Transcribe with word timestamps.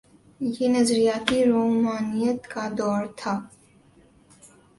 یہ 0.55 0.67
نظریاتی 0.69 1.37
رومانویت 1.45 2.41
کا 2.53 2.63
دور 2.77 3.01
تھا۔ 3.17 3.33